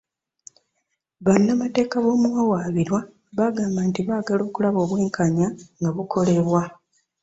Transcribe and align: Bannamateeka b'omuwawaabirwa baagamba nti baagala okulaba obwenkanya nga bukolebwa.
Bannamateeka 1.25 1.95
b'omuwawaabirwa 2.03 2.99
baagamba 3.37 3.79
nti 3.89 4.01
baagala 4.07 4.41
okulaba 4.45 4.79
obwenkanya 4.85 5.47
nga 5.79 5.89
bukolebwa. 5.95 6.63